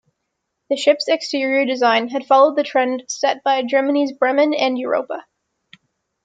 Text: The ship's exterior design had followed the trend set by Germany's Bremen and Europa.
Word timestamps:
The 0.71 0.77
ship's 0.77 1.07
exterior 1.07 1.63
design 1.67 2.07
had 2.07 2.25
followed 2.25 2.55
the 2.57 2.63
trend 2.63 3.03
set 3.07 3.43
by 3.43 3.61
Germany's 3.61 4.11
Bremen 4.13 4.51
and 4.55 4.75
Europa. 4.75 5.27